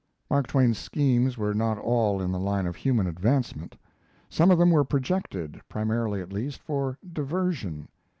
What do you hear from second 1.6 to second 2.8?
all in the line of